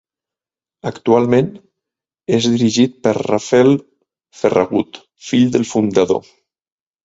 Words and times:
Actualment, 0.91 1.51
és 2.39 2.47
dirigit 2.55 2.97
per 3.05 3.15
Rafel 3.19 3.71
Ferragut, 4.43 5.01
fill 5.31 5.49
del 5.59 5.71
fundador. 5.77 6.29